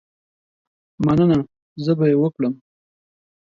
[1.05, 1.37] مننه،
[1.83, 2.53] زه به یې وکړم.